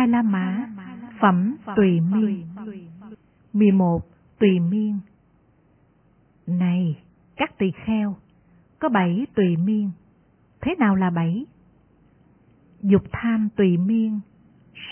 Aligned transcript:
Hai 0.00 0.08
La 0.08 0.22
Mã, 0.22 0.68
phẩm 1.20 1.56
tùy 1.76 2.00
miên. 2.00 2.46
11. 3.52 4.00
Tùy 4.38 4.60
miên 4.60 4.98
Này, 6.46 7.02
các 7.36 7.58
tỳ 7.58 7.66
kheo, 7.84 8.16
có 8.78 8.88
bảy 8.88 9.26
tùy 9.34 9.56
miên. 9.56 9.90
Thế 10.60 10.74
nào 10.78 10.96
là 10.96 11.10
bảy? 11.10 11.46
Dục 12.82 13.02
tham 13.12 13.48
tùy 13.56 13.76
miên, 13.76 14.20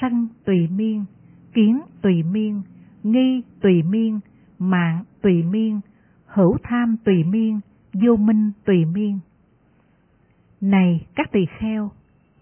sân 0.01 0.29
tùy 0.45 0.69
miên, 0.69 1.05
kiến 1.53 1.81
tùy 2.03 2.23
miên, 2.23 2.63
nghi 3.03 3.43
tùy 3.61 3.83
miên, 3.83 4.21
mạng 4.59 5.05
tùy 5.23 5.43
miên, 5.43 5.81
hữu 6.27 6.57
tham 6.63 6.97
tùy 7.05 7.25
miên, 7.25 7.61
vô 7.93 8.17
minh 8.17 8.53
tùy 8.65 8.85
miên. 8.85 9.19
Này 10.61 11.07
các 11.15 11.33
tỳ 11.33 11.41
kheo, 11.59 11.91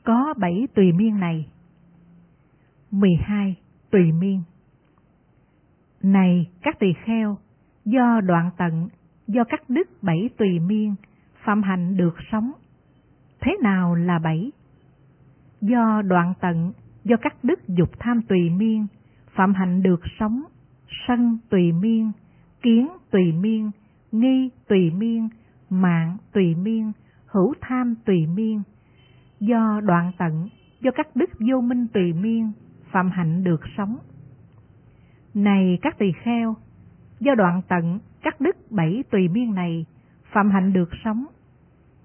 có 0.04 0.34
bảy 0.38 0.68
tùy 0.74 0.92
miên 0.92 1.20
này. 1.20 1.46
12. 2.96 3.56
Tùy 3.90 4.12
miên 4.12 4.42
Này 6.02 6.50
các 6.62 6.78
tỳ 6.78 6.92
kheo, 7.04 7.38
do 7.84 8.20
đoạn 8.20 8.50
tận, 8.58 8.88
do 9.26 9.44
các 9.44 9.70
đức 9.70 9.88
bảy 10.02 10.30
tùy 10.38 10.58
miên, 10.58 10.94
phạm 11.44 11.62
hạnh 11.62 11.96
được 11.96 12.14
sống. 12.32 12.52
Thế 13.40 13.56
nào 13.62 13.94
là 13.94 14.18
bảy? 14.18 14.52
Do 15.60 16.02
đoạn 16.02 16.32
tận, 16.40 16.72
do 17.04 17.16
các 17.16 17.36
đức 17.42 17.68
dục 17.68 17.90
tham 17.98 18.22
tùy 18.28 18.50
miên, 18.50 18.86
phạm 19.34 19.54
hạnh 19.54 19.82
được 19.82 20.00
sống, 20.18 20.42
sân 21.08 21.38
tùy 21.50 21.72
miên, 21.72 22.12
kiến 22.62 22.88
tùy 23.10 23.32
miên, 23.32 23.70
nghi 24.12 24.50
tùy 24.68 24.90
miên, 24.90 25.28
mạng 25.70 26.16
tùy 26.32 26.54
miên, 26.54 26.92
hữu 27.26 27.54
tham 27.60 27.94
tùy 28.04 28.26
miên. 28.26 28.62
Do 29.40 29.80
đoạn 29.84 30.12
tận, 30.18 30.48
do 30.80 30.90
các 30.94 31.16
đức 31.16 31.30
vô 31.38 31.60
minh 31.60 31.86
tùy 31.94 32.12
miên, 32.12 32.52
phạm 32.90 33.10
hạnh 33.10 33.44
được 33.44 33.60
sống. 33.76 33.96
Này 35.34 35.78
các 35.82 35.98
tỳ 35.98 36.12
kheo, 36.12 36.56
do 37.20 37.34
đoạn 37.34 37.62
tận, 37.68 37.98
các 38.22 38.40
đức 38.40 38.56
bảy 38.70 39.04
tùy 39.10 39.28
miên 39.28 39.54
này, 39.54 39.86
phạm 40.32 40.50
hạnh 40.50 40.72
được 40.72 40.88
sống. 41.04 41.26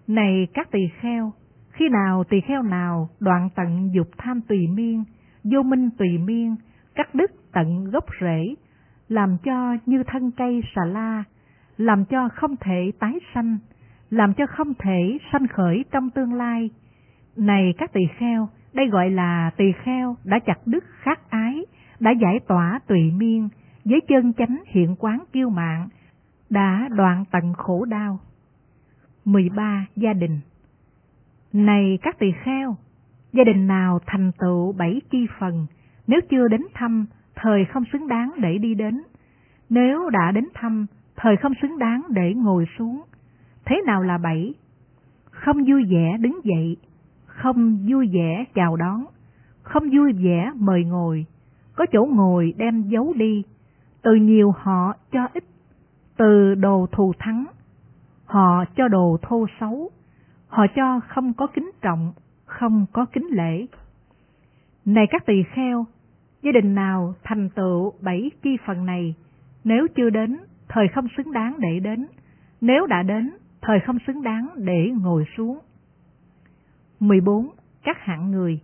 Này 0.08 0.48
các 0.54 0.72
tỳ 0.72 0.80
kheo, 1.02 1.32
khi 1.72 1.90
nào 1.90 2.24
tỳ 2.24 2.42
kheo 2.42 2.64
nào 2.64 3.10
đoạn 3.20 3.50
tận 3.56 3.90
dục 3.94 4.08
tham 4.18 4.42
tùy 4.42 4.68
miên, 4.68 5.04
vô 5.44 5.64
minh 5.64 5.90
tùy 5.98 6.18
miên, 6.18 6.56
các 6.96 7.16
đức 7.16 7.32
tận 7.52 7.84
gốc 7.92 8.06
rễ, 8.22 8.56
làm 9.10 9.38
cho 9.44 9.78
như 9.86 10.04
thân 10.08 10.32
cây 10.32 10.62
xà 10.76 10.86
la, 10.86 11.24
làm 11.78 12.06
cho 12.06 12.30
không 12.30 12.56
thể 12.60 12.92
tái 13.00 13.14
sanh, 13.34 13.58
làm 14.10 14.34
cho 14.34 14.46
không 14.46 14.74
thể 14.74 15.18
sanh 15.32 15.48
khởi 15.48 15.86
trong 15.92 16.10
tương 16.10 16.34
lai. 16.34 16.70
Này 17.36 17.74
các 17.78 17.94
tỳ 17.94 18.02
kheo, 18.18 18.50
đây 18.74 18.88
gọi 18.88 19.10
là 19.10 19.52
tỳ 19.58 19.72
kheo 19.84 20.16
đã 20.24 20.40
chặt 20.40 20.60
đứt 20.66 20.84
khát 21.02 21.30
ái, 21.30 21.66
đã 22.00 22.12
giải 22.12 22.40
tỏa 22.48 22.80
tùy 22.88 23.12
miên, 23.12 23.50
với 23.86 24.02
chân 24.08 24.34
chánh 24.34 24.64
hiện 24.66 24.96
quán 25.00 25.24
kiêu 25.34 25.50
mạng, 25.50 25.88
đã 26.50 26.88
đoạn 26.92 27.24
tận 27.32 27.54
khổ 27.54 27.86
đau. 27.86 28.20
13. 29.26 29.86
Gia 29.96 30.14
đình 30.14 30.40
Này 31.54 32.00
các 32.02 32.20
tỳ 32.20 32.32
kheo, 32.44 32.76
gia 33.34 33.44
đình 33.44 33.68
nào 33.68 34.00
thành 34.06 34.32
tựu 34.40 34.74
bảy 34.74 35.02
chi 35.10 35.28
phần, 35.40 35.66
nếu 36.08 36.20
chưa 36.30 36.48
đến 36.48 36.62
thăm, 36.74 37.06
thời 37.36 37.66
không 37.66 37.84
xứng 37.94 38.08
đáng 38.08 38.32
để 38.38 38.58
đi 38.58 38.76
đến. 38.76 39.02
Nếu 39.70 40.10
đã 40.10 40.32
đến 40.32 40.46
thăm, 40.54 40.86
thời 41.16 41.38
không 41.38 41.54
xứng 41.62 41.80
đáng 41.80 42.02
để 42.10 42.34
ngồi 42.34 42.66
xuống. 42.78 43.02
Thế 43.66 43.82
nào 43.86 44.02
là 44.04 44.18
bảy? 44.18 44.54
Không 45.32 45.58
vui 45.64 45.86
vẻ 45.90 46.18
đứng 46.20 46.40
dậy, 46.44 46.78
không 47.42 47.78
vui 47.90 48.10
vẻ 48.14 48.46
chào 48.56 48.76
đón, 48.76 49.06
không 49.62 49.84
vui 49.94 50.14
vẻ 50.14 50.52
mời 50.56 50.84
ngồi, 50.84 51.26
có 51.76 51.86
chỗ 51.92 52.06
ngồi 52.06 52.54
đem 52.58 52.82
giấu 52.82 53.14
đi, 53.18 53.44
từ 54.02 54.16
nhiều 54.16 54.54
họ 54.58 54.94
cho 55.12 55.28
ít, 55.34 55.44
từ 56.18 56.56
đồ 56.56 56.88
thù 56.92 57.14
thắng, 57.20 57.46
họ 58.26 58.66
cho 58.76 58.88
đồ 58.88 59.18
thô 59.22 59.46
xấu, 59.60 59.90
họ 60.48 60.66
cho 60.76 61.00
không 61.08 61.34
có 61.34 61.48
kính 61.48 61.72
trọng, 61.82 62.14
không 62.46 62.86
có 62.94 63.06
kính 63.06 63.28
lễ. 63.32 63.66
Này 64.86 65.06
các 65.10 65.26
tỳ 65.26 65.44
kheo, 65.44 65.86
gia 66.42 66.52
đình 66.52 66.76
nào 66.76 67.14
thành 67.24 67.50
tựu 67.50 67.94
bảy 68.02 68.32
chi 68.44 68.58
phần 68.66 68.86
này, 68.86 69.16
nếu 69.64 69.88
chưa 69.96 70.10
đến, 70.10 70.38
thời 70.70 70.88
không 70.88 71.08
xứng 71.18 71.32
đáng 71.32 71.56
để 71.60 71.80
đến, 71.80 72.08
nếu 72.62 72.88
đã 72.88 73.04
đến, 73.04 73.32
thời 73.62 73.80
không 73.80 73.98
xứng 74.08 74.24
đáng 74.24 74.50
để 74.56 74.92
ngồi 75.02 75.26
xuống. 75.38 75.60
14. 77.02 77.50
Các 77.84 77.98
hạng 78.00 78.32
người 78.32 78.60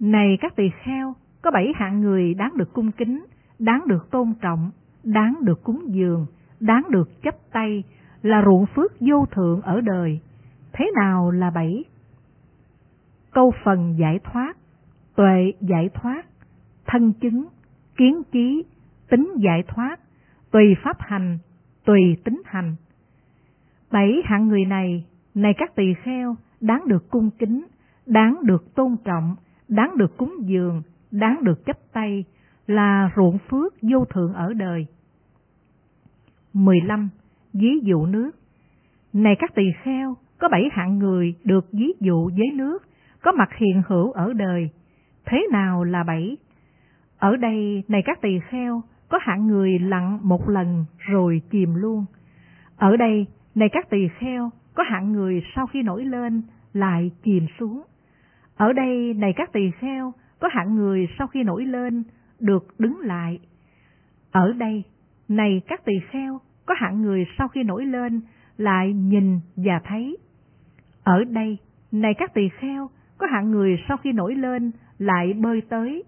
Này 0.00 0.38
các 0.40 0.56
tỳ 0.56 0.70
kheo, 0.82 1.14
có 1.42 1.50
bảy 1.50 1.72
hạng 1.76 2.00
người 2.00 2.34
đáng 2.34 2.52
được 2.56 2.72
cung 2.72 2.92
kính, 2.92 3.24
đáng 3.58 3.82
được 3.86 4.10
tôn 4.10 4.34
trọng, 4.40 4.70
đáng 5.04 5.34
được 5.42 5.62
cúng 5.62 5.82
dường, 5.86 6.26
đáng 6.60 6.82
được 6.90 7.22
chấp 7.22 7.34
tay, 7.52 7.84
là 8.22 8.42
ruộng 8.44 8.66
phước 8.66 8.92
vô 9.00 9.26
thượng 9.30 9.60
ở 9.60 9.80
đời. 9.80 10.20
Thế 10.72 10.90
nào 10.94 11.30
là 11.30 11.50
bảy? 11.50 11.84
Câu 13.30 13.52
phần 13.64 13.94
giải 13.98 14.18
thoát, 14.24 14.56
tuệ 15.16 15.52
giải 15.60 15.88
thoát, 15.94 16.26
thân 16.86 17.12
chứng, 17.12 17.46
kiến 17.96 18.22
trí, 18.32 18.64
tính 19.10 19.32
giải 19.38 19.62
thoát, 19.68 20.00
tùy 20.50 20.76
pháp 20.82 20.96
hành, 21.00 21.38
tùy 21.84 22.16
tính 22.24 22.42
hành. 22.44 22.76
Bảy 23.92 24.22
hạng 24.24 24.48
người 24.48 24.64
này, 24.64 25.04
này 25.34 25.54
các 25.58 25.74
tỳ 25.74 25.94
kheo, 26.02 26.36
đáng 26.60 26.88
được 26.88 27.10
cung 27.10 27.30
kính, 27.38 27.66
đáng 28.06 28.36
được 28.42 28.74
tôn 28.74 28.96
trọng, 29.04 29.36
đáng 29.68 29.96
được 29.96 30.16
cúng 30.16 30.34
dường, 30.40 30.82
đáng 31.10 31.44
được 31.44 31.64
chấp 31.66 31.76
tay, 31.92 32.24
là 32.66 33.10
ruộng 33.16 33.38
phước 33.50 33.74
vô 33.82 34.04
thượng 34.04 34.34
ở 34.34 34.54
đời. 34.54 34.86
15. 36.52 37.08
Ví 37.52 37.80
dụ 37.82 38.06
nước 38.06 38.30
Này 39.12 39.36
các 39.38 39.54
tỳ 39.54 39.62
kheo, 39.82 40.16
có 40.38 40.48
bảy 40.48 40.68
hạng 40.72 40.98
người 40.98 41.34
được 41.44 41.72
ví 41.72 41.92
dụ 42.00 42.30
với 42.36 42.50
nước, 42.54 42.78
có 43.22 43.32
mặt 43.32 43.48
hiện 43.56 43.82
hữu 43.86 44.12
ở 44.12 44.32
đời. 44.32 44.70
Thế 45.24 45.46
nào 45.52 45.84
là 45.84 46.04
bảy? 46.04 46.36
Ở 47.18 47.36
đây, 47.36 47.84
này 47.88 48.02
các 48.04 48.20
tỳ 48.20 48.40
kheo, 48.50 48.82
có 49.08 49.18
hạng 49.22 49.46
người 49.46 49.78
lặn 49.78 50.18
một 50.22 50.48
lần 50.48 50.84
rồi 50.98 51.42
chìm 51.50 51.74
luôn. 51.74 52.04
Ở 52.76 52.96
đây, 52.96 53.26
này 53.54 53.68
các 53.72 53.90
tỳ 53.90 54.08
kheo, 54.18 54.50
có 54.78 54.84
hạng 54.84 55.12
người 55.12 55.42
sau 55.54 55.66
khi 55.66 55.82
nổi 55.82 56.04
lên 56.04 56.42
lại 56.72 57.10
chìm 57.22 57.46
xuống. 57.58 57.82
Ở 58.56 58.72
đây, 58.72 59.14
này 59.14 59.32
các 59.36 59.52
tỳ 59.52 59.70
kheo, 59.80 60.12
có 60.40 60.48
hạng 60.52 60.74
người 60.74 61.08
sau 61.18 61.26
khi 61.26 61.42
nổi 61.42 61.64
lên 61.64 62.04
được 62.40 62.66
đứng 62.78 62.98
lại. 63.00 63.38
Ở 64.30 64.52
đây, 64.52 64.84
này 65.28 65.62
các 65.66 65.84
tỳ 65.84 65.92
kheo, 66.10 66.40
có 66.66 66.74
hạng 66.78 67.02
người 67.02 67.26
sau 67.38 67.48
khi 67.48 67.62
nổi 67.62 67.86
lên 67.86 68.20
lại 68.56 68.92
nhìn 68.92 69.40
và 69.56 69.80
thấy. 69.84 70.16
Ở 71.04 71.24
đây, 71.24 71.58
này 71.92 72.14
các 72.18 72.34
tỳ 72.34 72.48
kheo, 72.48 72.90
có 73.18 73.26
hạng 73.26 73.50
người 73.50 73.78
sau 73.88 73.96
khi 73.96 74.12
nổi 74.12 74.34
lên 74.34 74.72
lại 74.98 75.32
bơi 75.32 75.60
tới. 75.68 76.04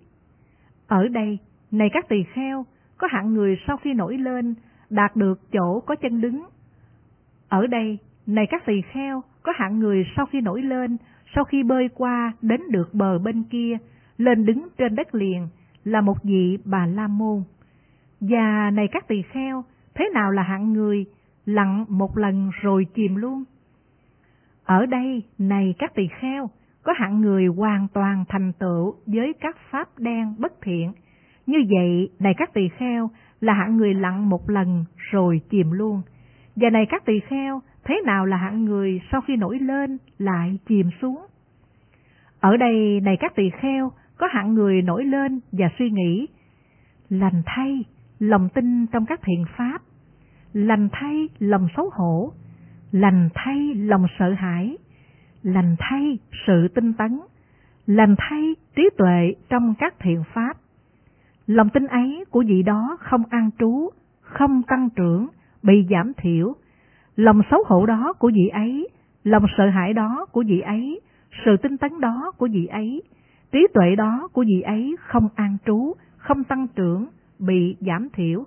Ở 0.86 1.08
đây, 1.08 1.38
này 1.70 1.90
các 1.92 2.08
tỳ 2.08 2.22
kheo, 2.22 2.66
có 2.98 3.08
hạng 3.10 3.34
người 3.34 3.58
sau 3.66 3.76
khi 3.76 3.94
nổi 3.94 4.18
lên 4.18 4.54
đạt 4.90 5.16
được 5.16 5.40
chỗ 5.52 5.80
có 5.80 5.94
chân 5.94 6.20
đứng. 6.20 6.44
Ở 7.48 7.66
đây, 7.66 7.98
này 8.34 8.46
các 8.50 8.66
tỳ 8.66 8.80
kheo, 8.92 9.22
có 9.42 9.52
hạng 9.56 9.78
người 9.78 10.06
sau 10.16 10.26
khi 10.26 10.40
nổi 10.40 10.62
lên, 10.62 10.96
sau 11.34 11.44
khi 11.44 11.62
bơi 11.62 11.88
qua 11.94 12.32
đến 12.42 12.60
được 12.70 12.94
bờ 12.94 13.18
bên 13.18 13.42
kia, 13.42 13.78
lên 14.18 14.46
đứng 14.46 14.68
trên 14.78 14.94
đất 14.94 15.14
liền, 15.14 15.48
là 15.84 16.00
một 16.00 16.22
vị 16.22 16.58
bà 16.64 16.86
la 16.86 17.06
môn. 17.06 17.42
Và 18.20 18.70
này 18.70 18.88
các 18.92 19.08
tỳ 19.08 19.22
kheo, 19.22 19.64
thế 19.94 20.10
nào 20.14 20.30
là 20.30 20.42
hạng 20.42 20.72
người 20.72 21.06
lặn 21.46 21.84
một 21.88 22.18
lần 22.18 22.50
rồi 22.62 22.86
chìm 22.94 23.16
luôn? 23.16 23.44
Ở 24.64 24.86
đây, 24.86 25.22
này 25.38 25.74
các 25.78 25.94
tỳ 25.94 26.08
kheo, 26.20 26.50
có 26.82 26.92
hạng 26.96 27.20
người 27.20 27.46
hoàn 27.46 27.88
toàn 27.94 28.24
thành 28.28 28.52
tựu 28.52 28.94
với 29.06 29.32
các 29.40 29.56
pháp 29.70 29.98
đen 29.98 30.34
bất 30.38 30.52
thiện. 30.62 30.92
Như 31.46 31.58
vậy, 31.70 32.10
này 32.18 32.34
các 32.36 32.54
tỳ 32.54 32.68
kheo, 32.68 33.10
là 33.40 33.52
hạng 33.54 33.76
người 33.76 33.94
lặn 33.94 34.28
một 34.28 34.50
lần 34.50 34.84
rồi 34.96 35.40
chìm 35.50 35.70
luôn. 35.70 36.02
Và 36.56 36.70
này 36.70 36.86
các 36.90 37.04
tỳ 37.04 37.20
kheo, 37.20 37.60
thế 37.84 38.00
nào 38.06 38.26
là 38.26 38.36
hạng 38.36 38.64
người 38.64 39.00
sau 39.12 39.20
khi 39.20 39.36
nổi 39.36 39.58
lên 39.58 39.98
lại 40.18 40.58
chìm 40.68 40.90
xuống? 41.02 41.26
Ở 42.40 42.56
đây, 42.56 43.00
này 43.02 43.16
các 43.20 43.34
tỳ 43.34 43.50
kheo, 43.50 43.92
có 44.16 44.28
hạng 44.30 44.54
người 44.54 44.82
nổi 44.82 45.04
lên 45.04 45.40
và 45.52 45.70
suy 45.78 45.90
nghĩ, 45.90 46.26
lành 47.08 47.42
thay, 47.46 47.84
lòng 48.18 48.48
tin 48.54 48.86
trong 48.86 49.06
các 49.06 49.20
thiện 49.22 49.44
pháp, 49.56 49.82
lành 50.52 50.88
thay 50.92 51.28
lòng 51.38 51.68
xấu 51.76 51.90
hổ, 51.92 52.32
lành 52.92 53.28
thay 53.34 53.74
lòng 53.74 54.06
sợ 54.18 54.34
hãi, 54.38 54.78
lành 55.42 55.76
thay 55.78 56.18
sự 56.46 56.68
tinh 56.74 56.92
tấn, 56.92 57.20
lành 57.86 58.14
thay 58.18 58.54
trí 58.76 58.88
tuệ 58.98 59.34
trong 59.48 59.74
các 59.78 59.94
thiện 59.98 60.22
pháp. 60.34 60.56
Lòng 61.46 61.68
tin 61.68 61.86
ấy 61.86 62.24
của 62.30 62.44
vị 62.46 62.62
đó 62.62 62.96
không 63.00 63.22
an 63.30 63.50
trú, 63.58 63.90
không 64.20 64.62
tăng 64.62 64.88
trưởng, 64.96 65.26
bị 65.62 65.86
giảm 65.90 66.12
thiểu. 66.16 66.54
Lòng 67.16 67.40
xấu 67.50 67.64
hổ 67.66 67.86
đó 67.86 68.12
của 68.18 68.30
vị 68.34 68.48
ấy, 68.48 68.88
lòng 69.24 69.46
sợ 69.56 69.68
hãi 69.68 69.92
đó 69.92 70.26
của 70.32 70.44
vị 70.46 70.60
ấy, 70.60 71.00
sự 71.44 71.56
tinh 71.56 71.76
tấn 71.78 72.00
đó 72.00 72.32
của 72.36 72.48
vị 72.52 72.66
ấy, 72.66 73.02
trí 73.52 73.66
tuệ 73.74 73.96
đó 73.96 74.28
của 74.32 74.44
vị 74.48 74.60
ấy 74.60 74.96
không 75.00 75.28
an 75.34 75.56
trú, 75.66 75.92
không 76.16 76.44
tăng 76.44 76.66
trưởng, 76.76 77.06
bị 77.38 77.76
giảm 77.80 78.08
thiểu. 78.12 78.44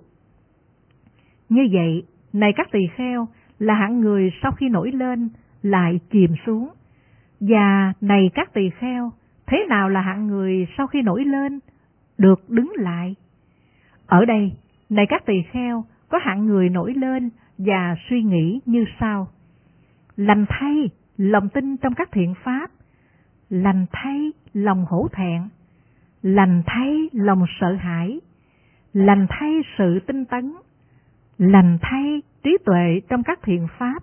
Như 1.48 1.68
vậy, 1.72 2.02
này 2.32 2.52
các 2.56 2.68
tỳ 2.72 2.80
kheo, 2.96 3.28
là 3.58 3.74
hạng 3.74 4.00
người 4.00 4.32
sau 4.42 4.52
khi 4.52 4.68
nổi 4.68 4.92
lên 4.92 5.28
lại 5.62 6.00
chìm 6.10 6.30
xuống. 6.46 6.68
Và 7.40 7.92
này 8.00 8.30
các 8.34 8.52
tỳ 8.54 8.70
kheo, 8.70 9.10
thế 9.46 9.66
nào 9.68 9.88
là 9.88 10.00
hạng 10.00 10.26
người 10.26 10.66
sau 10.76 10.86
khi 10.86 11.02
nổi 11.02 11.24
lên 11.24 11.58
được 12.18 12.50
đứng 12.50 12.72
lại? 12.76 13.14
Ở 14.06 14.24
đây, 14.24 14.52
này 14.90 15.06
các 15.08 15.26
tỳ 15.26 15.42
kheo, 15.52 15.84
có 16.08 16.18
hạng 16.22 16.46
người 16.46 16.68
nổi 16.68 16.94
lên 16.94 17.30
và 17.58 17.96
suy 18.08 18.22
nghĩ 18.22 18.60
như 18.66 18.84
sau. 19.00 19.28
Lành 20.16 20.46
thay, 20.48 20.90
lòng 21.16 21.48
tin 21.48 21.76
trong 21.76 21.94
các 21.94 22.08
thiện 22.12 22.34
pháp. 22.44 22.70
Lành 23.50 23.86
thay, 23.92 24.32
lòng 24.52 24.84
hổ 24.88 25.08
thẹn. 25.12 25.42
Lành 26.22 26.62
thay, 26.66 27.08
lòng 27.12 27.44
sợ 27.60 27.72
hãi. 27.74 28.20
Lành 28.92 29.26
thay 29.28 29.52
sự 29.78 30.00
tinh 30.06 30.24
tấn. 30.24 30.52
Lành 31.38 31.78
thay 31.82 32.22
trí 32.44 32.58
tuệ 32.64 33.00
trong 33.08 33.22
các 33.22 33.38
thiện 33.42 33.66
pháp. 33.78 34.02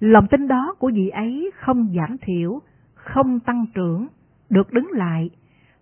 Lòng 0.00 0.26
tin 0.30 0.48
đó 0.48 0.74
của 0.78 0.90
vị 0.94 1.08
ấy 1.08 1.50
không 1.54 1.92
giảm 1.96 2.16
thiểu, 2.18 2.60
không 2.94 3.40
tăng 3.40 3.66
trưởng, 3.74 4.06
được 4.50 4.72
đứng 4.72 4.88
lại. 4.92 5.30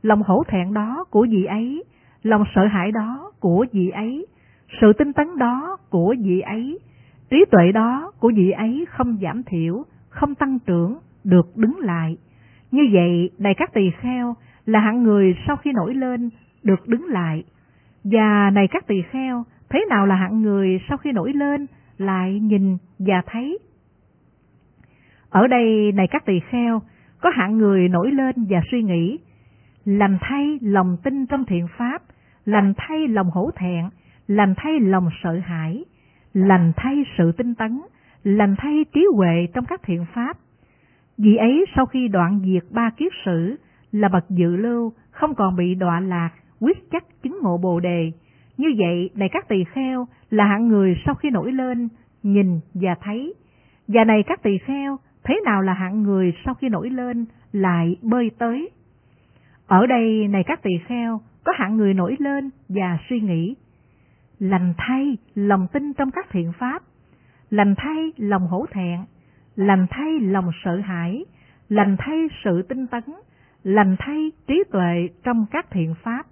Lòng 0.02 0.22
hổ 0.22 0.42
thẹn 0.48 0.74
đó 0.74 1.04
của 1.10 1.26
vị 1.30 1.44
ấy, 1.44 1.84
lòng 2.22 2.44
sợ 2.54 2.66
hãi 2.66 2.92
đó 2.92 3.32
của 3.40 3.66
vị 3.72 3.88
ấy, 3.88 4.26
sự 4.80 4.92
tinh 4.92 5.12
tấn 5.12 5.38
đó 5.38 5.76
của 5.90 6.14
vị 6.24 6.40
ấy, 6.40 6.78
trí 7.30 7.44
tuệ 7.50 7.72
đó 7.72 8.12
của 8.20 8.32
vị 8.36 8.50
ấy 8.50 8.86
không 8.88 9.18
giảm 9.22 9.42
thiểu, 9.42 9.84
không 10.08 10.34
tăng 10.34 10.58
trưởng, 10.58 10.98
được 11.24 11.56
đứng 11.56 11.78
lại. 11.78 12.16
Như 12.70 12.82
vậy, 12.92 13.30
này 13.38 13.54
các 13.54 13.72
tỳ 13.72 13.90
kheo, 14.00 14.34
là 14.66 14.80
hạng 14.80 15.02
người 15.02 15.36
sau 15.46 15.56
khi 15.56 15.72
nổi 15.72 15.94
lên, 15.94 16.30
được 16.62 16.88
đứng 16.88 17.04
lại. 17.04 17.44
Và 18.04 18.50
này 18.50 18.68
các 18.70 18.86
tỳ 18.86 19.02
kheo, 19.02 19.44
thế 19.68 19.84
nào 19.88 20.06
là 20.06 20.14
hạng 20.14 20.42
người 20.42 20.80
sau 20.88 20.96
khi 20.96 21.12
nổi 21.12 21.32
lên, 21.32 21.66
lại 21.98 22.40
nhìn 22.40 22.76
và 22.98 23.22
thấy? 23.26 23.58
Ở 25.30 25.46
đây, 25.46 25.92
này 25.92 26.06
các 26.10 26.24
tỳ 26.24 26.40
kheo, 26.40 26.82
có 27.20 27.30
hạng 27.30 27.58
người 27.58 27.88
nổi 27.88 28.10
lên 28.12 28.34
và 28.48 28.60
suy 28.70 28.82
nghĩ, 28.82 29.18
lành 29.84 30.18
thay 30.20 30.58
lòng 30.62 30.96
tin 31.02 31.26
trong 31.26 31.44
thiện 31.44 31.66
pháp, 31.78 32.02
lành 32.44 32.72
thay 32.76 33.08
lòng 33.08 33.30
hổ 33.30 33.50
thẹn, 33.56 33.84
lành 34.26 34.54
thay 34.56 34.80
lòng 34.80 35.08
sợ 35.22 35.38
hãi, 35.44 35.84
lành 36.34 36.72
thay 36.76 37.04
sự 37.18 37.32
tinh 37.32 37.54
tấn, 37.54 37.80
lành 38.24 38.54
thay 38.58 38.84
trí 38.94 39.04
huệ 39.14 39.46
trong 39.54 39.64
các 39.64 39.80
thiện 39.84 40.04
pháp. 40.14 40.36
Vì 41.18 41.36
ấy 41.36 41.64
sau 41.76 41.86
khi 41.86 42.08
đoạn 42.08 42.40
diệt 42.44 42.62
ba 42.70 42.90
kiết 42.90 43.12
sử 43.24 43.56
là 43.92 44.08
bậc 44.08 44.30
dự 44.30 44.56
lưu, 44.56 44.92
không 45.10 45.34
còn 45.34 45.56
bị 45.56 45.74
đọa 45.74 46.00
lạc, 46.00 46.30
quyết 46.60 46.90
chắc 46.90 47.04
chứng 47.22 47.38
ngộ 47.42 47.58
bồ 47.58 47.80
đề. 47.80 48.12
Như 48.56 48.68
vậy, 48.78 49.10
này 49.14 49.28
các 49.32 49.48
tỳ 49.48 49.64
kheo 49.64 50.06
là 50.30 50.44
hạng 50.44 50.68
người 50.68 50.96
sau 51.04 51.14
khi 51.14 51.30
nổi 51.30 51.52
lên, 51.52 51.88
nhìn 52.22 52.60
và 52.74 52.94
thấy. 53.02 53.34
Và 53.88 54.04
này 54.04 54.22
các 54.26 54.42
tỳ 54.42 54.58
kheo, 54.58 54.96
thế 55.24 55.40
nào 55.44 55.62
là 55.62 55.72
hạng 55.72 56.02
người 56.02 56.34
sau 56.44 56.54
khi 56.54 56.68
nổi 56.68 56.90
lên 56.90 57.26
lại 57.52 57.96
bơi 58.02 58.30
tới? 58.38 58.70
Ở 59.66 59.86
đây, 59.86 60.28
này 60.28 60.44
các 60.46 60.62
tỳ 60.62 60.70
kheo, 60.86 61.20
có 61.44 61.52
hạng 61.56 61.76
người 61.76 61.94
nổi 61.94 62.16
lên 62.18 62.50
và 62.68 62.98
suy 63.08 63.20
nghĩ. 63.20 63.54
Lành 64.38 64.74
thay 64.78 65.16
lòng 65.34 65.66
tin 65.72 65.92
trong 65.92 66.10
các 66.10 66.26
thiện 66.30 66.52
pháp, 66.58 66.82
lành 67.50 67.74
thay 67.76 68.12
lòng 68.16 68.46
hổ 68.46 68.66
thẹn, 68.70 69.00
lành 69.56 69.86
thay 69.90 70.20
lòng 70.20 70.50
sợ 70.64 70.76
hãi, 70.76 71.24
lành 71.68 71.96
thay 71.98 72.28
sự 72.44 72.62
tinh 72.62 72.86
tấn, 72.86 73.02
lành 73.62 73.96
thay 73.98 74.32
trí 74.46 74.62
tuệ 74.72 75.08
trong 75.24 75.46
các 75.50 75.66
thiện 75.70 75.94
pháp. 76.02 76.26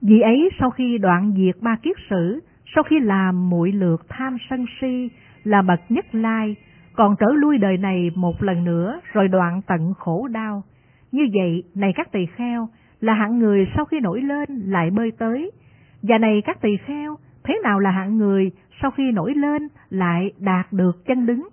Vì 0.00 0.20
ấy 0.20 0.50
sau 0.60 0.70
khi 0.70 0.98
đoạn 0.98 1.34
diệt 1.36 1.62
ba 1.62 1.76
kiết 1.82 1.96
sử, 2.10 2.40
sau 2.74 2.84
khi 2.84 3.00
làm 3.00 3.50
muội 3.50 3.72
lượt 3.72 4.06
tham 4.08 4.36
sân 4.50 4.66
si 4.80 5.08
là 5.44 5.62
bậc 5.62 5.80
nhất 5.88 6.04
lai, 6.12 6.56
còn 6.92 7.14
trở 7.18 7.26
lui 7.32 7.58
đời 7.58 7.76
này 7.76 8.10
một 8.14 8.42
lần 8.42 8.64
nữa 8.64 9.00
rồi 9.12 9.28
đoạn 9.28 9.60
tận 9.66 9.94
khổ 9.98 10.28
đau. 10.28 10.62
Như 11.12 11.22
vậy, 11.34 11.62
này 11.74 11.92
các 11.96 12.12
tỳ 12.12 12.26
kheo, 12.26 12.68
là 13.00 13.14
hạng 13.14 13.38
người 13.38 13.68
sau 13.76 13.84
khi 13.84 14.00
nổi 14.00 14.20
lên 14.20 14.48
lại 14.48 14.90
bơi 14.90 15.10
tới. 15.18 15.50
Và 16.08 16.18
này 16.18 16.42
các 16.44 16.60
tỳ 16.60 16.76
kheo, 16.86 17.16
thế 17.44 17.54
nào 17.62 17.78
là 17.78 17.90
hạng 17.90 18.16
người 18.16 18.50
sau 18.82 18.90
khi 18.90 19.12
nổi 19.12 19.34
lên 19.34 19.68
lại 19.90 20.32
đạt 20.38 20.72
được 20.72 21.06
chân 21.06 21.26
đứng? 21.26 21.48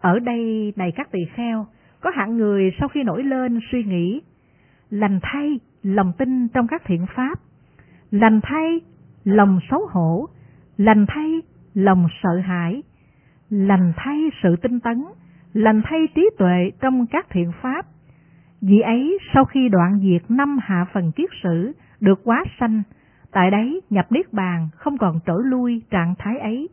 Ở 0.00 0.18
đây 0.18 0.72
này 0.76 0.92
các 0.96 1.10
tỳ 1.10 1.18
kheo, 1.34 1.66
có 2.00 2.10
hạng 2.14 2.36
người 2.36 2.72
sau 2.78 2.88
khi 2.88 3.02
nổi 3.02 3.22
lên 3.22 3.60
suy 3.72 3.84
nghĩ, 3.84 4.20
lành 4.90 5.18
thay 5.22 5.60
lòng 5.82 6.12
tin 6.18 6.48
trong 6.48 6.66
các 6.66 6.82
thiện 6.84 7.06
pháp, 7.16 7.38
lành 8.10 8.40
thay 8.42 8.80
lòng 9.24 9.60
xấu 9.70 9.86
hổ, 9.90 10.28
lành 10.76 11.06
thay 11.08 11.40
lòng 11.74 12.06
sợ 12.22 12.36
hãi, 12.44 12.82
lành 13.50 13.92
thay 13.96 14.30
sự 14.42 14.56
tinh 14.56 14.80
tấn, 14.80 15.04
lành 15.52 15.82
thay 15.84 16.08
trí 16.14 16.30
tuệ 16.38 16.70
trong 16.80 17.06
các 17.06 17.26
thiện 17.30 17.52
pháp. 17.62 17.86
Vì 18.60 18.80
ấy 18.80 19.18
sau 19.34 19.44
khi 19.44 19.68
đoạn 19.68 20.00
diệt 20.02 20.30
năm 20.30 20.58
hạ 20.62 20.86
phần 20.92 21.12
kiết 21.12 21.30
sử 21.42 21.72
được 22.00 22.20
quá 22.24 22.44
sanh, 22.60 22.82
tại 23.32 23.50
đấy 23.50 23.80
nhập 23.90 24.12
niết 24.12 24.32
bàn 24.32 24.68
không 24.76 24.98
còn 24.98 25.20
trở 25.26 25.36
lui 25.44 25.82
trạng 25.90 26.14
thái 26.18 26.38
ấy. 26.38 26.68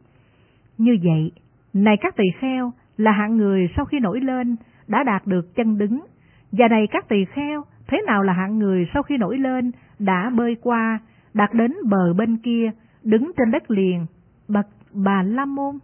Như 0.77 0.97
vậy, 1.03 1.31
này 1.73 1.97
các 2.01 2.15
tỳ 2.15 2.23
kheo 2.39 2.71
là 2.97 3.11
hạng 3.11 3.37
người 3.37 3.69
sau 3.75 3.85
khi 3.85 3.99
nổi 3.99 4.21
lên 4.21 4.55
đã 4.87 5.03
đạt 5.03 5.27
được 5.27 5.55
chân 5.55 5.77
đứng, 5.77 6.05
và 6.51 6.67
này 6.67 6.87
các 6.91 7.07
tỳ 7.09 7.25
kheo 7.25 7.63
thế 7.87 8.01
nào 8.07 8.23
là 8.23 8.33
hạng 8.33 8.59
người 8.59 8.87
sau 8.93 9.03
khi 9.03 9.17
nổi 9.17 9.37
lên 9.37 9.71
đã 9.99 10.31
bơi 10.35 10.55
qua, 10.61 10.99
đạt 11.33 11.53
đến 11.53 11.73
bờ 11.89 12.13
bên 12.13 12.37
kia, 12.37 12.71
đứng 13.03 13.31
trên 13.37 13.51
đất 13.51 13.71
liền, 13.71 14.05
bậc 14.47 14.65
bà 14.93 15.23
la 15.23 15.45
môn. 15.45 15.75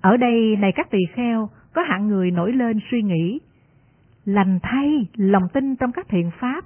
Ở 0.00 0.16
đây 0.16 0.56
này 0.58 0.72
các 0.74 0.90
tỳ 0.90 0.98
kheo, 1.14 1.48
có 1.74 1.82
hạng 1.82 2.08
người 2.08 2.30
nổi 2.30 2.52
lên 2.52 2.78
suy 2.90 3.02
nghĩ, 3.02 3.40
lành 4.24 4.58
thay 4.62 5.06
lòng 5.16 5.48
tin 5.52 5.76
trong 5.76 5.92
các 5.92 6.06
thiện 6.08 6.30
pháp, 6.40 6.64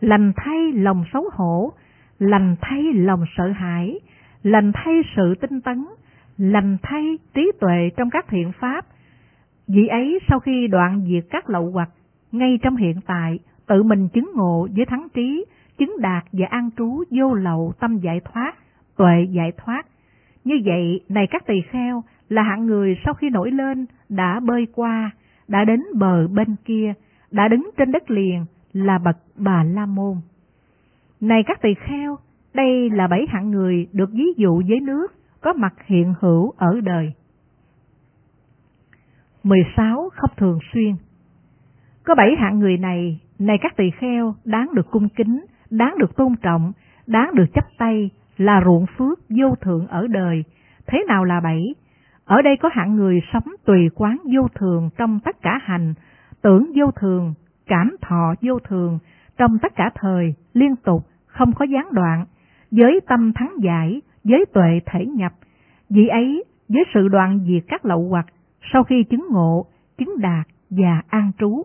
lành 0.00 0.32
thay 0.36 0.72
lòng 0.72 1.04
xấu 1.12 1.30
hổ, 1.32 1.72
lành 2.18 2.56
thay 2.60 2.82
lòng 2.94 3.24
sợ 3.36 3.48
hãi, 3.48 4.00
lành 4.42 4.72
thay 4.74 4.94
sự 5.16 5.34
tinh 5.34 5.60
tấn, 5.60 5.84
lành 6.38 6.76
thay 6.82 7.18
trí 7.34 7.52
tuệ 7.60 7.90
trong 7.96 8.10
các 8.10 8.28
thiện 8.28 8.52
pháp. 8.60 8.86
Vị 9.68 9.86
ấy 9.86 10.18
sau 10.28 10.40
khi 10.40 10.66
đoạn 10.66 11.04
diệt 11.08 11.24
các 11.30 11.50
lậu 11.50 11.70
hoặc, 11.70 11.88
ngay 12.32 12.58
trong 12.62 12.76
hiện 12.76 13.00
tại, 13.06 13.38
tự 13.66 13.82
mình 13.82 14.08
chứng 14.08 14.30
ngộ 14.34 14.68
với 14.76 14.86
thắng 14.86 15.08
trí, 15.14 15.44
chứng 15.78 15.96
đạt 16.00 16.24
và 16.32 16.46
an 16.50 16.70
trú 16.76 17.02
vô 17.10 17.34
lậu 17.34 17.72
tâm 17.80 17.98
giải 17.98 18.20
thoát, 18.24 18.52
tuệ 18.96 19.26
giải 19.30 19.52
thoát. 19.56 19.86
Như 20.44 20.54
vậy, 20.64 21.00
này 21.08 21.26
các 21.30 21.46
tỳ 21.46 21.60
kheo, 21.70 22.02
là 22.28 22.42
hạng 22.42 22.66
người 22.66 22.96
sau 23.04 23.14
khi 23.14 23.30
nổi 23.30 23.50
lên 23.50 23.86
đã 24.08 24.40
bơi 24.40 24.66
qua, 24.74 25.10
đã 25.48 25.64
đến 25.64 25.80
bờ 25.94 26.28
bên 26.28 26.56
kia, 26.64 26.94
đã 27.30 27.48
đứng 27.48 27.70
trên 27.76 27.92
đất 27.92 28.10
liền 28.10 28.44
là 28.74 28.98
bậc 28.98 29.16
bà 29.36 29.64
la 29.64 29.86
môn. 29.86 30.16
Này 31.20 31.42
các 31.46 31.62
tỳ 31.62 31.74
kheo, 31.74 32.16
đây 32.54 32.90
là 32.90 33.06
bảy 33.06 33.26
hạng 33.28 33.50
người 33.50 33.86
được 33.92 34.10
ví 34.12 34.26
dụ 34.36 34.62
với 34.68 34.80
nước 34.80 35.12
có 35.40 35.52
mặt 35.52 35.74
hiện 35.86 36.14
hữu 36.20 36.50
ở 36.56 36.80
đời. 36.80 37.12
16. 39.42 40.10
Không 40.14 40.30
thường 40.36 40.58
xuyên 40.72 40.94
Có 42.04 42.14
bảy 42.14 42.34
hạng 42.38 42.58
người 42.58 42.76
này, 42.76 43.20
này 43.38 43.58
các 43.60 43.76
tỳ 43.76 43.90
kheo, 43.90 44.34
đáng 44.44 44.68
được 44.74 44.90
cung 44.90 45.08
kính, 45.08 45.44
đáng 45.70 45.94
được 45.98 46.16
tôn 46.16 46.36
trọng, 46.42 46.72
đáng 47.06 47.34
được 47.34 47.46
chấp 47.54 47.64
tay, 47.78 48.10
là 48.36 48.62
ruộng 48.64 48.86
phước 48.96 49.18
vô 49.28 49.54
thượng 49.60 49.86
ở 49.86 50.06
đời. 50.06 50.44
Thế 50.86 51.04
nào 51.08 51.24
là 51.24 51.40
bảy? 51.40 51.74
Ở 52.24 52.42
đây 52.42 52.56
có 52.56 52.70
hạng 52.72 52.96
người 52.96 53.20
sống 53.32 53.54
tùy 53.64 53.88
quán 53.94 54.16
vô 54.34 54.48
thường 54.54 54.90
trong 54.96 55.20
tất 55.24 55.42
cả 55.42 55.58
hành, 55.62 55.94
tưởng 56.42 56.72
vô 56.76 56.90
thường, 56.90 57.34
cảm 57.66 57.96
thọ 58.00 58.34
vô 58.42 58.58
thường, 58.58 58.98
trong 59.36 59.58
tất 59.58 59.72
cả 59.76 59.90
thời, 59.94 60.34
liên 60.52 60.76
tục, 60.76 61.06
không 61.26 61.52
có 61.52 61.64
gián 61.64 61.88
đoạn, 61.92 62.24
với 62.70 63.00
tâm 63.08 63.32
thắng 63.32 63.52
giải, 63.62 64.00
với 64.24 64.44
tuệ 64.52 64.80
thể 64.86 65.06
nhập. 65.06 65.32
Vì 65.90 66.08
ấy, 66.08 66.44
với 66.68 66.84
sự 66.94 67.08
đoạn 67.08 67.40
diệt 67.48 67.64
các 67.68 67.84
lậu 67.84 68.08
hoặc, 68.08 68.26
sau 68.72 68.84
khi 68.84 69.04
chứng 69.10 69.26
ngộ, 69.30 69.66
chứng 69.98 70.20
đạt 70.20 70.46
và 70.70 71.02
an 71.08 71.30
trú. 71.38 71.62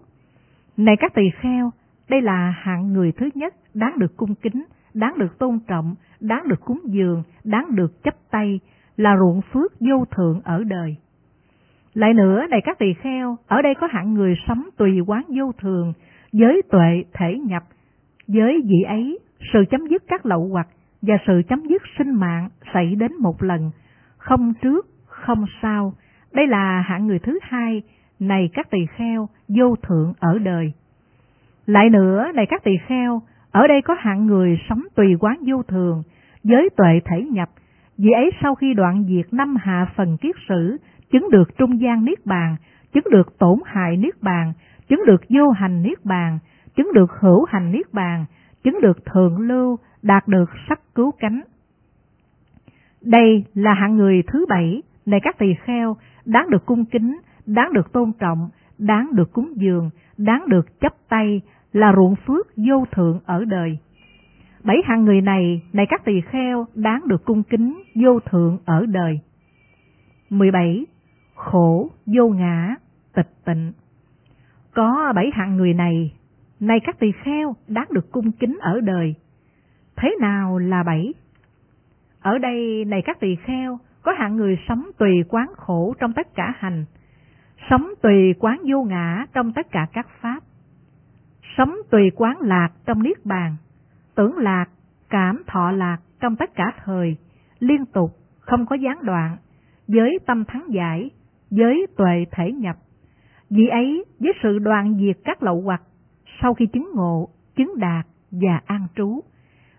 Này 0.77 0.95
các 0.99 1.13
tỳ 1.13 1.29
kheo, 1.41 1.71
đây 2.09 2.21
là 2.21 2.53
hạng 2.57 2.93
người 2.93 3.11
thứ 3.11 3.29
nhất 3.35 3.53
đáng 3.73 3.99
được 3.99 4.17
cung 4.17 4.35
kính, 4.35 4.65
đáng 4.93 5.17
được 5.17 5.39
tôn 5.39 5.59
trọng, 5.67 5.95
đáng 6.19 6.47
được 6.47 6.65
cúng 6.65 6.81
dường, 6.85 7.23
đáng 7.43 7.75
được 7.75 8.03
chấp 8.03 8.15
tay, 8.31 8.59
là 8.97 9.17
ruộng 9.17 9.41
phước 9.41 9.71
vô 9.79 10.05
thượng 10.05 10.41
ở 10.43 10.63
đời. 10.63 10.95
Lại 11.99 12.13
nữa, 12.13 12.45
này 12.49 12.61
các 12.61 12.79
tỳ 12.79 12.93
kheo, 12.93 13.37
ở 13.47 13.61
đây 13.61 13.75
có 13.75 13.87
hạng 13.91 14.13
người 14.13 14.35
sống 14.47 14.63
tùy 14.77 14.99
quán 15.07 15.23
vô 15.27 15.51
thường, 15.61 15.93
giới 16.31 16.61
tuệ 16.71 17.03
thể 17.13 17.39
nhập, 17.45 17.63
với 18.27 18.61
vị 18.65 18.81
ấy, 18.87 19.19
sự 19.53 19.65
chấm 19.71 19.87
dứt 19.87 20.03
các 20.07 20.25
lậu 20.25 20.47
hoặc 20.47 20.67
và 21.01 21.17
sự 21.27 21.41
chấm 21.49 21.63
dứt 21.69 21.81
sinh 21.97 22.13
mạng 22.13 22.49
xảy 22.73 22.95
đến 22.95 23.11
một 23.19 23.43
lần, 23.43 23.71
không 24.17 24.53
trước, 24.61 24.87
không 25.05 25.45
sau. 25.61 25.93
Đây 26.33 26.47
là 26.47 26.81
hạng 26.81 27.07
người 27.07 27.19
thứ 27.19 27.39
hai, 27.41 27.81
này 28.19 28.49
các 28.53 28.69
tỳ 28.69 28.85
kheo, 28.95 29.29
vô 29.47 29.75
thượng 29.75 30.13
ở 30.19 30.39
đời. 30.39 30.73
Lại 31.65 31.89
nữa, 31.89 32.25
này 32.33 32.45
các 32.45 32.63
tỳ 32.63 32.77
kheo, 32.87 33.21
ở 33.51 33.67
đây 33.67 33.81
có 33.81 33.95
hạng 33.99 34.25
người 34.25 34.59
sống 34.69 34.83
tùy 34.95 35.15
quán 35.19 35.37
vô 35.47 35.63
thường, 35.63 36.03
giới 36.43 36.69
tuệ 36.77 36.99
thể 37.05 37.23
nhập, 37.31 37.49
vì 37.97 38.11
ấy 38.11 38.31
sau 38.41 38.55
khi 38.55 38.73
đoạn 38.73 39.05
diệt 39.09 39.33
năm 39.33 39.55
hạ 39.55 39.91
phần 39.95 40.17
kiết 40.17 40.35
sử, 40.49 40.77
chứng 41.11 41.29
được 41.31 41.57
trung 41.57 41.81
gian 41.81 42.05
niết 42.05 42.25
bàn, 42.25 42.55
chứng 42.93 43.03
được 43.11 43.37
tổn 43.39 43.59
hại 43.65 43.97
niết 43.97 44.21
bàn, 44.21 44.53
chứng 44.87 45.01
được 45.05 45.21
vô 45.29 45.49
hành 45.49 45.81
niết 45.81 46.05
bàn, 46.05 46.39
chứng 46.75 46.93
được 46.93 47.11
hữu 47.19 47.45
hành 47.45 47.71
niết 47.71 47.93
bàn, 47.93 48.25
chứng 48.63 48.81
được 48.81 49.05
thượng 49.05 49.39
lưu, 49.39 49.77
đạt 50.01 50.27
được 50.27 50.49
sắc 50.69 50.79
cứu 50.95 51.11
cánh. 51.19 51.41
Đây 53.01 53.45
là 53.53 53.73
hạng 53.73 53.97
người 53.97 54.23
thứ 54.27 54.45
bảy, 54.49 54.81
này 55.05 55.19
các 55.23 55.37
tỳ 55.37 55.53
kheo, 55.63 55.97
đáng 56.25 56.49
được 56.49 56.65
cung 56.65 56.85
kính, 56.85 57.17
đáng 57.45 57.73
được 57.73 57.91
tôn 57.93 58.11
trọng, 58.19 58.49
đáng 58.77 59.09
được 59.13 59.33
cúng 59.33 59.53
dường, 59.55 59.89
đáng 60.17 60.43
được 60.47 60.79
chấp 60.79 60.93
tay, 61.09 61.41
là 61.73 61.93
ruộng 61.95 62.15
phước 62.15 62.47
vô 62.55 62.85
thượng 62.91 63.19
ở 63.25 63.45
đời. 63.45 63.77
Bảy 64.63 64.77
hạng 64.85 65.05
người 65.05 65.21
này, 65.21 65.61
này 65.73 65.85
các 65.89 66.05
tỳ 66.05 66.21
kheo, 66.21 66.65
đáng 66.75 67.01
được 67.07 67.25
cung 67.25 67.43
kính 67.43 67.83
vô 67.95 68.19
thượng 68.19 68.57
ở 68.65 68.85
đời. 68.85 69.19
17. 70.29 70.85
Khổ, 71.39 71.89
vô 72.05 72.29
ngã, 72.29 72.75
tịch 73.13 73.29
tịnh. 73.45 73.71
Có 74.73 75.13
bảy 75.15 75.31
hạng 75.33 75.57
người 75.57 75.73
này, 75.73 76.13
nay 76.59 76.79
các 76.83 76.99
tỳ 76.99 77.11
kheo, 77.11 77.55
đáng 77.67 77.87
được 77.91 78.11
cung 78.11 78.31
kính 78.31 78.57
ở 78.61 78.81
đời. 78.81 79.15
Thế 79.95 80.15
nào 80.21 80.57
là 80.57 80.83
bảy? 80.83 81.13
Ở 82.21 82.37
đây, 82.37 82.85
này 82.85 83.01
các 83.05 83.19
tỳ 83.19 83.35
kheo, 83.35 83.79
có 84.01 84.13
hạng 84.17 84.35
người 84.35 84.59
sống 84.67 84.83
tùy 84.97 85.23
quán 85.29 85.47
khổ 85.57 85.93
trong 85.99 86.13
tất 86.13 86.35
cả 86.35 86.53
hành, 86.57 86.85
sống 87.69 87.87
tùy 88.01 88.33
quán 88.39 88.61
vô 88.71 88.83
ngã 88.83 89.25
trong 89.33 89.53
tất 89.53 89.71
cả 89.71 89.87
các 89.93 90.07
pháp, 90.21 90.39
sống 91.57 91.75
tùy 91.89 92.11
quán 92.15 92.37
lạc 92.41 92.69
trong 92.85 93.03
niết 93.03 93.25
bàn, 93.25 93.55
tưởng 94.15 94.37
lạc, 94.37 94.65
cảm 95.09 95.43
thọ 95.47 95.71
lạc 95.71 95.97
trong 96.19 96.35
tất 96.35 96.55
cả 96.55 96.73
thời, 96.83 97.17
liên 97.59 97.85
tục, 97.85 98.11
không 98.39 98.65
có 98.65 98.75
gián 98.75 98.97
đoạn, 99.01 99.37
với 99.87 100.19
tâm 100.25 100.45
thắng 100.45 100.63
giải, 100.69 101.09
với 101.51 101.87
tuệ 101.97 102.25
thể 102.31 102.51
nhập. 102.51 102.75
Vì 103.49 103.67
ấy, 103.67 104.05
với 104.19 104.33
sự 104.43 104.59
đoàn 104.59 104.97
diệt 105.01 105.17
các 105.23 105.43
lậu 105.43 105.61
hoặc, 105.61 105.81
sau 106.41 106.53
khi 106.53 106.65
chứng 106.65 106.89
ngộ, 106.95 107.29
chứng 107.55 107.73
đạt 107.77 108.05
và 108.31 108.61
an 108.65 108.87
trú. 108.95 109.19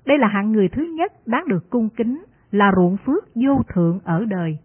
Đây 0.06 0.18
là 0.18 0.28
hạng 0.28 0.52
người 0.52 0.68
thứ 0.68 0.84
nhất 0.96 1.12
đáng 1.26 1.48
được 1.48 1.70
cung 1.70 1.88
kính, 1.88 2.24
là 2.50 2.72
ruộng 2.76 2.96
phước 2.96 3.24
vô 3.34 3.62
thượng 3.74 3.98
ở 4.04 4.24
đời. 4.28 4.58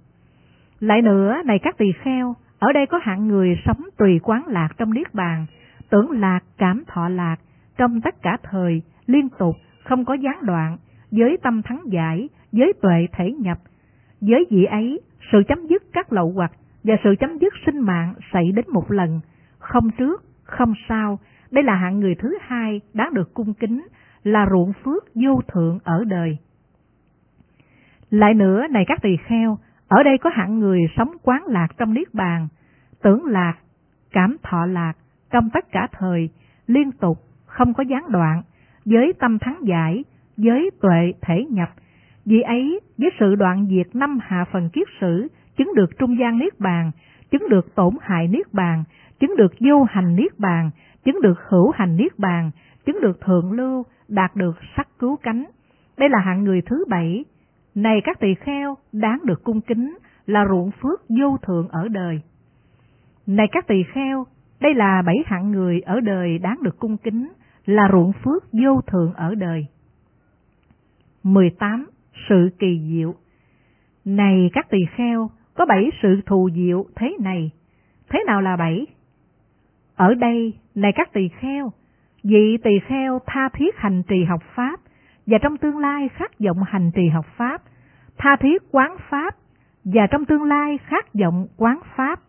Lại 0.80 1.02
nữa, 1.02 1.36
này 1.46 1.60
các 1.60 1.78
tỳ 1.78 1.92
kheo, 2.04 2.36
ở 2.60 2.74
đây 2.74 2.86
có 2.86 3.00
hạng 3.02 3.28
người 3.28 3.58
sống 3.66 3.82
tùy 3.98 4.20
quán 4.24 4.44
lạc 4.48 4.70
trong 4.78 4.94
niết 4.94 5.14
bàn, 5.14 5.46
tưởng 5.90 6.12
lạc, 6.12 6.40
cảm 6.58 6.84
thọ 6.88 7.10
lạc, 7.10 7.38
trong 7.78 8.02
tất 8.02 8.22
cả 8.22 8.38
thời, 8.44 8.82
liên 9.06 9.30
tục, 9.30 9.56
không 9.84 10.06
có 10.06 10.14
gián 10.14 10.46
đoạn, 10.46 10.78
với 11.12 11.38
tâm 11.44 11.62
thắng 11.62 11.82
giải, 11.86 12.30
với 12.52 12.74
tuệ 12.82 13.08
thể 13.12 13.32
nhập. 13.32 13.58
Với 14.22 14.46
vị 14.50 14.66
ấy, 14.66 15.00
sự 15.32 15.44
chấm 15.48 15.68
dứt 15.68 15.84
các 15.94 16.14
lậu 16.14 16.32
hoặc 16.32 16.52
và 16.86 16.96
sự 17.04 17.16
chấm 17.20 17.38
dứt 17.38 17.54
sinh 17.66 17.80
mạng 17.80 18.14
xảy 18.34 18.52
đến 18.52 18.66
một 18.70 18.92
lần, 18.92 19.20
không 19.60 19.92
trước, 19.92 20.24
không 20.44 20.74
sau. 20.90 21.20
Đây 21.52 21.64
là 21.64 21.76
hạng 21.76 22.00
người 22.00 22.16
thứ 22.16 22.38
hai 22.42 22.82
đáng 22.94 23.14
được 23.14 23.34
cung 23.34 23.54
kính, 23.54 23.88
là 24.24 24.48
ruộng 24.52 24.74
phước 24.84 25.04
vô 25.16 25.42
thượng 25.54 25.80
ở 25.84 26.04
đời. 26.08 26.38
Lại 28.10 28.34
nữa, 28.34 28.68
này 28.72 28.84
các 28.88 29.02
tỳ 29.02 29.18
kheo, 29.28 29.58
ở 29.88 30.04
đây 30.04 30.18
có 30.18 30.30
hạng 30.34 30.60
người 30.60 30.80
sống 30.98 31.12
quán 31.24 31.44
lạc 31.48 31.68
trong 31.78 31.94
niết 31.94 32.14
bàn, 32.14 32.48
tưởng 33.02 33.26
lạc, 33.26 33.56
cảm 34.12 34.38
thọ 34.44 34.66
lạc 34.66 34.94
trong 35.32 35.50
tất 35.54 35.72
cả 35.72 35.88
thời, 35.92 36.30
liên 36.68 36.92
tục, 36.92 37.18
không 37.46 37.74
có 37.74 37.84
gián 37.84 38.04
đoạn, 38.12 38.42
với 38.86 39.14
tâm 39.20 39.40
thắng 39.40 39.58
giải, 39.64 40.04
với 40.38 40.70
tuệ 40.82 41.14
thể 41.22 41.46
nhập. 41.50 41.70
Vì 42.26 42.42
ấy, 42.42 42.80
với 42.98 43.10
sự 43.20 43.36
đoạn 43.36 43.68
diệt 43.70 43.96
năm 43.96 44.20
hạ 44.22 44.46
phần 44.52 44.70
kiết 44.70 44.88
sử, 45.02 45.28
chứng 45.58 45.72
được 45.76 45.98
trung 46.00 46.20
gian 46.20 46.40
niết 46.40 46.60
bàn, 46.60 46.92
chứng 47.32 47.50
được 47.50 47.76
tổn 47.76 47.94
hại 48.02 48.28
niết 48.28 48.54
bàn, 48.54 48.84
chứng 49.20 49.36
được 49.38 49.54
vô 49.60 49.84
hành 49.84 50.16
niết 50.16 50.40
bàn, 50.40 50.72
chứng 51.06 51.22
được 51.22 51.40
hữu 51.50 51.72
hành 51.72 51.96
niết 51.96 52.20
bàn, 52.20 52.52
chứng 52.86 53.02
được 53.02 53.22
thượng 53.22 53.52
lưu, 53.52 53.84
đạt 54.08 54.36
được 54.36 54.56
sắc 54.78 54.88
cứu 55.00 55.18
cánh. 55.24 55.46
Đây 55.98 56.10
là 56.10 56.20
hạng 56.20 56.44
người 56.44 56.62
thứ 56.62 56.86
bảy. 56.90 57.26
Này 57.76 58.02
các 58.04 58.20
tỳ 58.20 58.36
kheo, 58.36 58.78
đáng 58.92 59.20
được 59.26 59.44
cung 59.44 59.62
kính, 59.62 59.98
là 60.26 60.46
ruộng 60.50 60.72
phước 60.72 61.02
vô 61.10 61.38
thượng 61.38 61.68
ở 61.68 61.88
đời. 61.88 62.22
Này 63.28 63.48
các 63.52 63.68
tỳ 63.68 63.84
kheo, 63.94 64.26
đây 64.60 64.74
là 64.74 65.02
bảy 65.06 65.16
hạng 65.26 65.52
người 65.52 65.82
ở 65.82 66.00
đời 66.00 66.38
đáng 66.38 66.58
được 66.64 66.80
cung 66.80 66.98
kính, 66.98 67.32
là 67.66 67.90
ruộng 67.92 68.12
phước 68.24 68.44
vô 68.52 68.82
thượng 68.82 69.14
ở 69.14 69.36
đời. 69.36 69.68
18. 71.24 71.86
Sự 72.30 72.50
kỳ 72.60 72.82
diệu 72.90 73.16
Này 74.06 74.50
các 74.54 74.70
tỳ 74.70 74.78
kheo, 74.96 75.30
có 75.56 75.66
bảy 75.66 75.92
sự 76.02 76.22
thù 76.26 76.50
diệu 76.56 76.86
thế 76.96 77.18
này. 77.20 77.52
Thế 78.10 78.20
nào 78.28 78.42
là 78.42 78.56
bảy? 78.56 78.86
Ở 79.96 80.14
đây, 80.14 80.54
này 80.76 80.92
các 80.96 81.14
tỳ 81.14 81.28
kheo, 81.28 81.72
vị 82.24 82.58
tỳ 82.64 82.80
kheo 82.88 83.20
tha 83.26 83.50
thiết 83.54 83.78
hành 83.78 84.04
trì 84.04 84.24
học 84.24 84.42
Pháp, 84.56 84.80
và 85.26 85.38
trong 85.42 85.58
tương 85.58 85.78
lai 85.78 86.10
khát 86.10 86.40
vọng 86.40 86.64
hành 86.68 86.92
trì 86.92 87.08
học 87.08 87.26
Pháp, 87.38 87.62
tha 88.18 88.36
thiết 88.40 88.64
quán 88.72 88.96
Pháp, 89.10 89.36
và 89.84 90.08
trong 90.12 90.26
tương 90.26 90.44
lai 90.44 90.78
khát 90.78 91.14
vọng 91.14 91.48
quán 91.58 91.80
Pháp, 91.96 92.20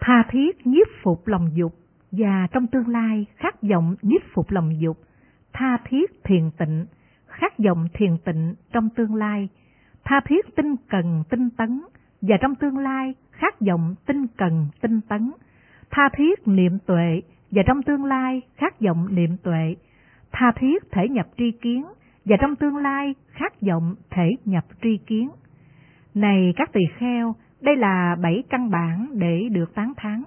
tha 0.00 0.24
thiết 0.30 0.66
nhiếp 0.66 0.86
phục 1.02 1.26
lòng 1.26 1.50
dục, 1.54 1.72
và 2.12 2.46
trong 2.50 2.66
tương 2.66 2.88
lai 2.88 3.26
khát 3.36 3.62
vọng 3.62 3.96
nhiếp 4.02 4.20
phục 4.34 4.50
lòng 4.50 4.80
dục, 4.80 4.96
tha 5.52 5.78
thiết 5.84 6.24
thiền 6.24 6.50
tịnh, 6.58 6.86
khát 7.26 7.58
vọng 7.58 7.88
thiền 7.94 8.18
tịnh 8.24 8.54
trong 8.72 8.88
tương 8.96 9.14
lai, 9.14 9.48
tha 10.04 10.20
thiết 10.24 10.56
tinh 10.56 10.74
cần 10.88 11.22
tinh 11.30 11.50
tấn, 11.50 11.80
và 12.22 12.36
trong 12.40 12.54
tương 12.54 12.78
lai 12.78 13.14
khát 13.30 13.60
vọng 13.60 13.94
tinh 14.06 14.26
cần 14.36 14.66
tinh 14.80 15.00
tấn, 15.08 15.32
tha 15.90 16.08
thiết 16.16 16.48
niệm 16.48 16.78
tuệ, 16.86 17.22
và 17.50 17.62
trong 17.66 17.82
tương 17.82 18.04
lai 18.04 18.42
khát 18.56 18.80
vọng 18.80 19.14
niệm 19.14 19.36
tuệ, 19.42 19.74
tha 20.32 20.52
thiết 20.56 20.90
thể 20.90 21.08
nhập 21.08 21.26
tri 21.36 21.50
kiến, 21.50 21.84
và 22.24 22.36
trong 22.40 22.56
tương 22.56 22.76
lai 22.76 23.14
khát 23.30 23.52
vọng 23.60 23.94
thể 24.10 24.30
nhập 24.44 24.64
tri 24.82 24.98
kiến. 25.06 25.30
Này 26.14 26.52
các 26.56 26.72
tỳ 26.72 26.80
kheo, 26.98 27.34
đây 27.60 27.76
là 27.76 28.16
bảy 28.22 28.42
căn 28.50 28.70
bản 28.70 29.08
để 29.12 29.48
được 29.52 29.74
tán 29.74 29.92
thán. 29.96 30.22